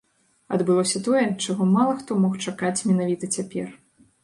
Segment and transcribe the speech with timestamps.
[0.55, 3.73] Адбылося тое, чаго мала хто мог чакаць менавіта цяпер.